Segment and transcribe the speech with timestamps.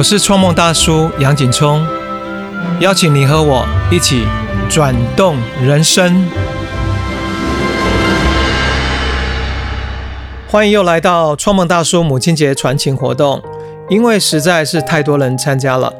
[0.00, 1.86] 我是创梦大叔杨景聪，
[2.80, 4.26] 邀请你和我一起
[4.70, 6.26] 转动人生。
[10.48, 13.42] 欢迎又来到创梦大叔母亲节传情活动，
[13.90, 15.92] 因为实在是太多人参加了，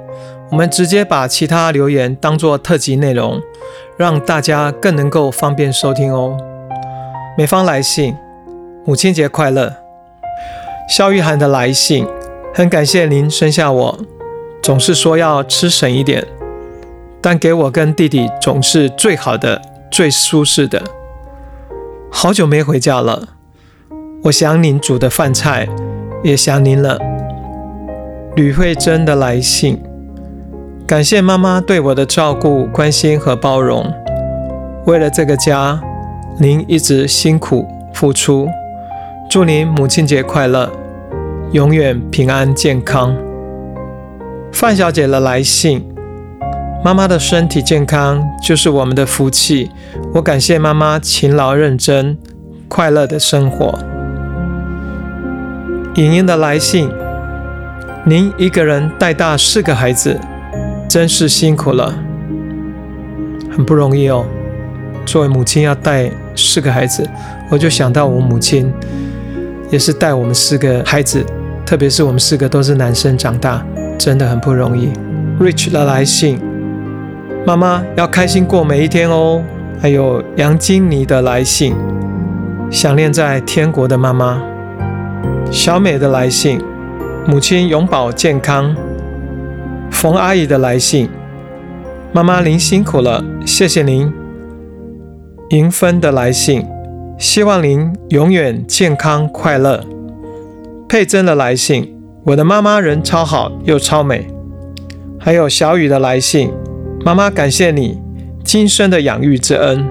[0.50, 3.38] 我们直接把其他留言当做特辑内容，
[3.98, 6.38] 让大家更能够方便收听哦。
[7.36, 8.16] 美方来信，
[8.86, 9.76] 母亲节快乐。
[10.88, 12.06] 肖玉涵的来信，
[12.52, 13.98] 很感谢您生下我，
[14.60, 16.26] 总是说要吃省一点，
[17.20, 20.82] 但给我跟弟弟总是最好的、最舒适的。
[22.10, 23.28] 好久没回家了，
[24.24, 25.68] 我想您煮的饭菜，
[26.24, 26.98] 也想您了。
[28.34, 29.80] 吕慧珍的来信，
[30.86, 33.86] 感谢妈妈对我的照顾、关心和包容，
[34.86, 35.80] 为了这个家，
[36.40, 38.48] 您一直辛苦付出。
[39.30, 40.68] 祝您母亲节快乐，
[41.52, 43.12] 永远平安健康。
[44.52, 45.84] 范小姐的来信：
[46.84, 49.68] 妈妈的身体健康就是我们的福气，
[50.14, 52.16] 我感谢妈妈勤劳认真、
[52.68, 53.76] 快乐的生活。
[55.96, 56.88] 莹莹的来信：
[58.04, 60.16] 您一个人带大四个孩子，
[60.88, 61.92] 真是辛苦了，
[63.50, 64.24] 很不容易哦。
[65.04, 67.04] 作为母亲要带四个孩子，
[67.50, 68.72] 我就想到我母亲。
[69.72, 71.24] 也是带我们四个孩子，
[71.70, 73.64] 特别是我们四个都是男生长大，
[73.96, 74.92] 真的很不容易。
[75.38, 76.40] Rich 的来信，
[77.46, 79.40] 妈妈要开心过每一天哦。
[79.80, 81.76] 还有杨金妮的来信，
[82.72, 84.42] 想念在天国的妈妈。
[85.52, 86.60] 小美的来信，
[87.24, 88.74] 母亲永保健康。
[89.92, 91.08] 冯阿姨的来信，
[92.12, 94.12] 妈妈您辛苦了，谢谢您。
[95.50, 96.66] 银芬的来信。
[97.16, 99.84] 希望您永远健康快乐。
[100.90, 101.88] 佩珍的来信，
[102.26, 104.26] 我的妈妈人超好又超美。
[105.20, 106.52] 还有小雨的来信，
[107.04, 107.96] 妈妈感谢你
[108.42, 109.88] 今生的养育之恩。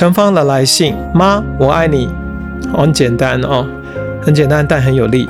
[0.00, 2.08] 陈芳的来信：妈，我爱你。
[2.72, 3.66] 很简单哦，
[4.22, 5.28] 很简单，但很有力。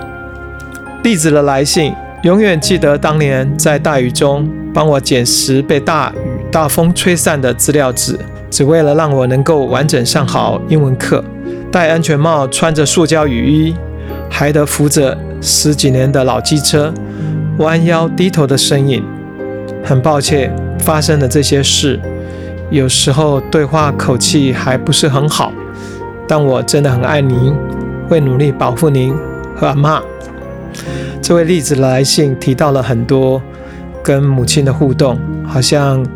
[1.02, 1.92] 栗子的来信：
[2.22, 6.18] 永远记得当年在大雨中帮我捡拾被大雨
[6.52, 8.16] 大风吹散的资料纸，
[8.48, 11.24] 只为了让我能够完整上好英文课。
[11.72, 13.74] 戴安全帽，穿着塑胶雨衣，
[14.30, 16.94] 还得扶着十几年的老机车，
[17.58, 19.04] 弯腰低头的身影。
[19.82, 21.98] 很抱歉发生的这些事。
[22.70, 25.52] 有时候对话口气还不是很好，
[26.28, 27.52] 但我真的很爱您，
[28.08, 29.12] 会努力保护您
[29.56, 30.00] 和阿妈。
[31.20, 33.42] 这位例子来信提到了很多
[34.04, 36.06] 跟母亲的互动，好像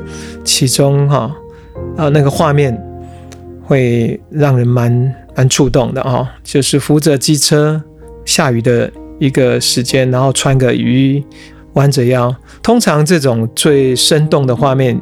[0.44, 1.28] 其中哈
[1.96, 2.80] 啊那个画面
[3.64, 7.82] 会让人蛮蛮触动的哦，就是扶着机车
[8.24, 8.88] 下雨的
[9.18, 11.24] 一个时间，然后穿个雨衣，
[11.72, 12.32] 弯着腰。
[12.62, 15.00] 通常这种最生动的画面。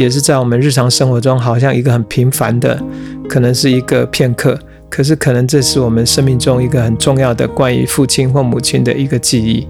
[0.00, 2.82] 也是在我们日常生活中，好像一个很平凡的，
[3.28, 9.68] 可能是一个片刻，可是可能这是我们生命中一个很重要的关于父亲或母亲的一个记忆。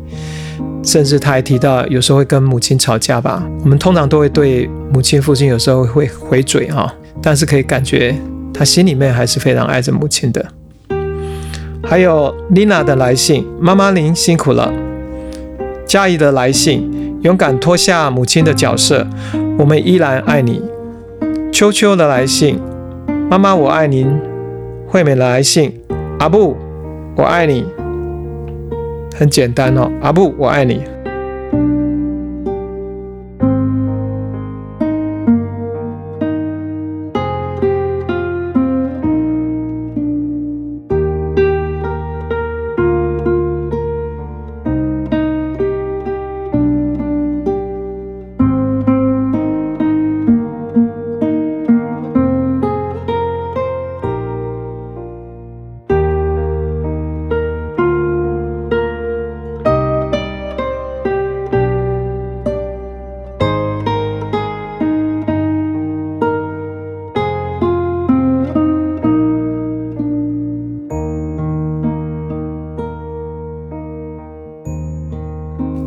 [0.84, 3.44] 甚至他还提到，有时候会跟母亲吵架吧。
[3.64, 8.14] 我们通常都会对母亲、父亲有时候会回嘴哈，但是可以感觉
[8.54, 10.46] 他心里面还是非常爱着母亲的。
[11.82, 14.72] 还有 Lina 的来信，妈妈您辛苦了。
[15.84, 17.00] 嘉怡的来信。
[17.22, 19.06] 勇敢脱下母亲的角色，
[19.60, 20.62] 我们依然爱你。
[21.52, 22.58] 秋秋的来信，
[23.30, 24.18] 妈妈我爱您。
[24.88, 25.78] 惠美的来信，
[26.18, 26.56] 阿布
[27.14, 27.66] 我爱你。
[29.14, 30.80] 很简单哦，阿布我爱你。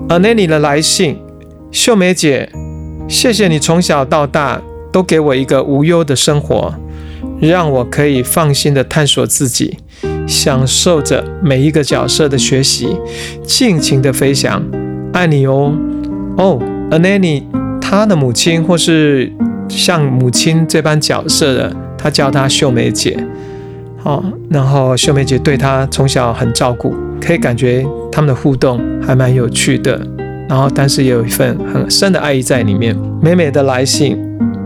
[0.09, 1.17] A n n i 的来信，
[1.71, 2.49] 秀梅姐，
[3.07, 4.61] 谢谢你从小到大
[4.91, 6.73] 都给我一个无忧的生活，
[7.39, 9.77] 让我可以放心的探索自己，
[10.27, 12.95] 享受着每一个角色的学习，
[13.43, 14.61] 尽情的飞翔，
[15.13, 15.73] 爱你哦。
[16.37, 16.59] 哦
[16.91, 17.43] ，Annie，
[17.79, 19.31] 她的母亲或是
[19.69, 23.17] 像母亲这般角色的，她叫她秀梅姐。
[24.03, 29.99] 哦，然后秀梅姐对她从小很照顾，可以感觉他们的互动还蛮有趣的。
[30.49, 32.95] 然后，但是也有一份很深的爱意在里面。
[33.21, 34.17] 美美的来信，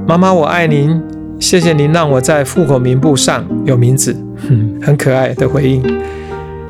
[0.07, 1.01] 妈妈我爱您，
[1.39, 4.15] 谢谢您让我在户口名簿上有名字，
[4.81, 5.81] 很可爱的回应。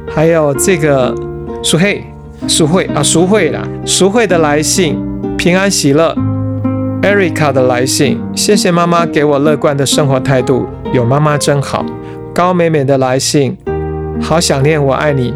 [0.09, 1.15] 还有这个
[1.63, 2.03] 淑慧，
[2.47, 4.97] 淑慧啊，淑慧啦，淑慧的来信，
[5.37, 6.15] 平安喜乐。
[7.01, 11.85] Erica 的来信，谢谢妈妈给我乐观的生活态度，有妈妈真好。
[12.33, 13.55] 高美美的来信，
[14.19, 15.33] 好想念，我爱你。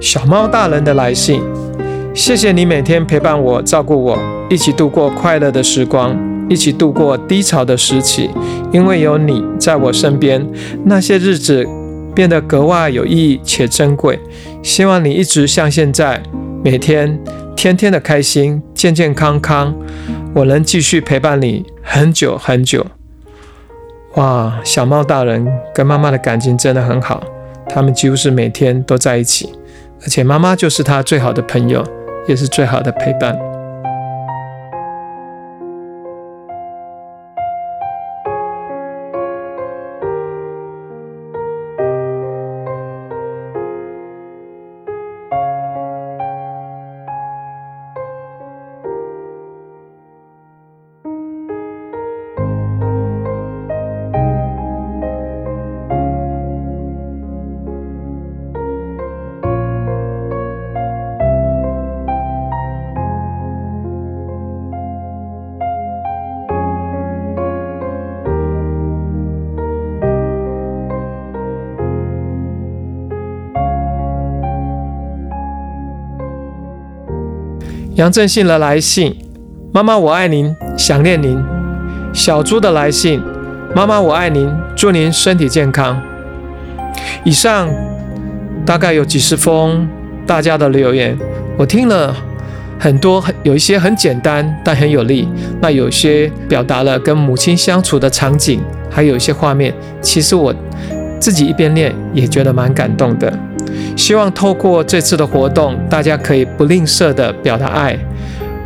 [0.00, 1.40] 小猫大人的来信，
[2.14, 4.18] 谢谢你每天陪伴我、照顾我，
[4.50, 6.16] 一起度过快乐的时光，
[6.48, 8.28] 一起度过低潮的时期。
[8.72, 10.46] 因为有你在我身边，
[10.84, 11.66] 那些日子
[12.14, 14.18] 变得格外有意义且珍贵。
[14.62, 16.22] 希望你一直像现在，
[16.62, 17.18] 每天
[17.56, 19.74] 天天的开心、健健康康，
[20.34, 22.84] 我能继续陪伴你很久很久。
[24.16, 27.22] 哇，小猫大人跟妈妈的感情真的很好，
[27.68, 29.50] 他们几乎是每天都在一起，
[30.04, 31.82] 而且妈妈就是他最好的朋友，
[32.28, 33.53] 也是最好的陪伴。
[77.94, 79.14] 杨正信的来信：
[79.72, 81.40] 妈妈，我爱您，想念您。
[82.12, 83.22] 小猪的来信：
[83.72, 86.02] 妈妈，我爱您，祝您身体健康。
[87.22, 87.68] 以上
[88.66, 89.88] 大概有几十封
[90.26, 91.16] 大家的留言，
[91.56, 92.12] 我听了
[92.80, 95.28] 很多，很有一些很简单，但很有力。
[95.60, 98.60] 那有些表达了跟母亲相处的场景，
[98.90, 99.72] 还有一些画面。
[100.00, 100.52] 其实我
[101.20, 103.32] 自己一边念，也觉得蛮感动的。
[103.96, 107.98] 希望透过这次的活动，大家可以不吝啬地表达爱，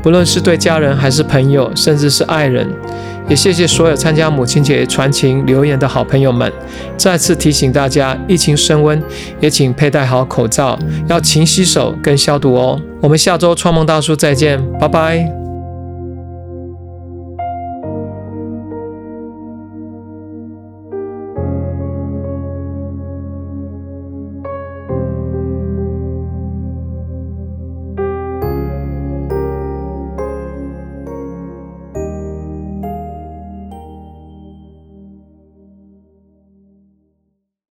[0.03, 2.67] 不论是对家人还是朋友，甚至是爱人。
[3.29, 6.51] 也谢谢所有参加母亲节传情留言的好朋友们。
[6.97, 9.01] 再次提醒大家，疫情升温，
[9.39, 10.79] 也请佩戴好口罩，
[11.09, 12.81] 要勤洗手跟消毒哦。
[13.03, 15.38] 我们下周创梦大叔再见，拜拜。